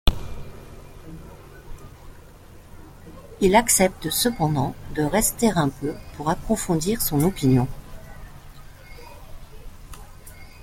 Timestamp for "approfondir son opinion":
6.31-7.67